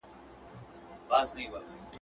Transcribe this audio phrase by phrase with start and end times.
[0.03, 0.03] o
[1.07, 1.85] پاک اوسه، بې باک اوسه.